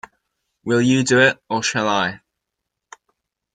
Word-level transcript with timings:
Will 0.63 0.81
you 0.81 1.03
do 1.03 1.19
it, 1.19 1.37
or 1.47 1.61
shall 1.61 1.87
I? 1.87 2.21